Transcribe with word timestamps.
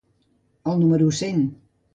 El 0.73 0.81
número 0.85 1.13
cent. 1.21 1.47